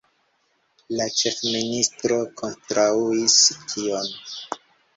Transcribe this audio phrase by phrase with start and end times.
[0.99, 4.13] La ĉefministro kontraŭis tion.